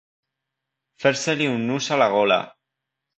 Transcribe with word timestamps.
Fer-se-li 1.03 1.49
un 1.57 1.67
nus 1.73 1.91
a 1.97 1.99
la 2.03 2.09
gola. 2.17 2.39